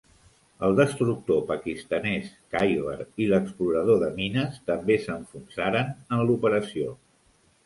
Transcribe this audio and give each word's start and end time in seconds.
El 0.67 0.71
destructor 0.77 1.43
pakistanès 1.51 2.31
"Khaibar" 2.55 2.95
i 3.27 3.27
l'explorador 3.33 4.01
de 4.05 4.11
mines 4.17 4.59
també 4.71 4.99
s'enfonsaren 5.05 5.95
en 6.19 6.27
l'operació. 6.31 6.97